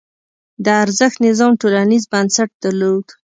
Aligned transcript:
د 0.63 0.67
ارزښت 0.83 1.17
نظام 1.27 1.51
ټولنیز 1.61 2.03
بنسټ 2.11 2.49
درلود. 2.63 3.05